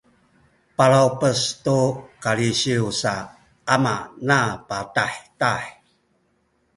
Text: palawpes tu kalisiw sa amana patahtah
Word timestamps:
palawpes 0.77 1.39
tu 1.63 1.77
kalisiw 2.23 2.85
sa 3.01 3.13
amana 3.75 4.39
patahtah 4.67 5.63